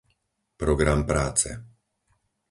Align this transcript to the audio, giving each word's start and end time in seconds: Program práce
Program 0.63 1.01
práce 1.11 1.49